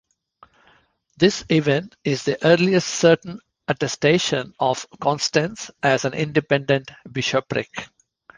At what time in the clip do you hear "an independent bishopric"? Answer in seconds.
6.05-7.69